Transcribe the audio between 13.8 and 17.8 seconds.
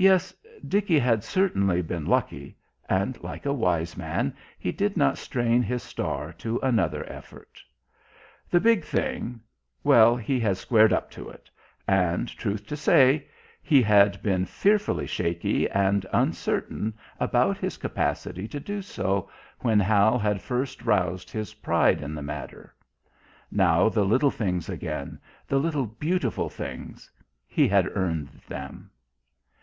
had been fearfully shaky and uncertain about his